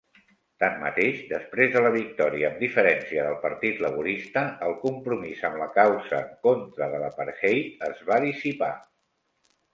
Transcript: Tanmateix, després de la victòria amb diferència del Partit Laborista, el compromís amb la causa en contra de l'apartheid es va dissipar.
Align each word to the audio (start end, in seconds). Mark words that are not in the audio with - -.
Tanmateix, 0.61 1.17
després 1.33 1.73
de 1.75 1.83
la 1.87 1.91
victòria 1.95 2.47
amb 2.53 2.63
diferència 2.65 3.25
del 3.27 3.37
Partit 3.43 3.83
Laborista, 3.87 4.43
el 4.69 4.75
compromís 4.87 5.45
amb 5.51 5.61
la 5.65 5.69
causa 5.77 6.23
en 6.31 6.33
contra 6.49 6.91
de 6.97 7.05
l'apartheid 7.07 7.87
es 7.91 8.05
va 8.11 8.21
dissipar. 8.27 8.75